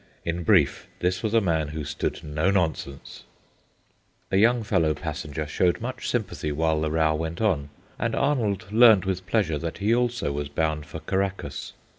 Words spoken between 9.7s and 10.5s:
he also was